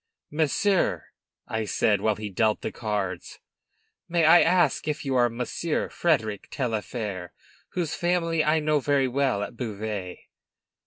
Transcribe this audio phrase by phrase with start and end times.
[0.31, 1.05] "Monsieur,"
[1.47, 3.37] I said, while he dealt the cards,
[4.09, 7.33] "may I ask if you are Monsieur Frederic Taillefer,
[7.73, 10.23] whose family I know very well at Beauvais?"